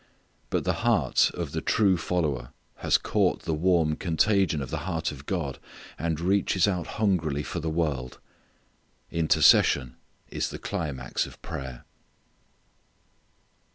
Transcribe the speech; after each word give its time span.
But 0.49 0.63
the 0.63 0.73
heart 0.81 1.29
of 1.35 1.51
the 1.51 1.61
true 1.61 1.95
follower 1.95 2.53
has 2.77 2.97
caught 2.97 3.43
the 3.43 3.53
warm 3.53 3.95
contagion 3.95 4.59
of 4.59 4.71
the 4.71 4.87
heart 4.89 5.11
of 5.11 5.27
God 5.27 5.59
and 5.99 6.19
reaches 6.19 6.67
out 6.67 6.87
hungrily 6.97 7.43
for 7.43 7.59
the 7.59 7.69
world. 7.69 8.17
Intercession 9.11 9.97
is 10.27 10.49
the 10.49 10.57
climax 10.57 11.27
of 11.27 11.39
prayer. 11.43 11.85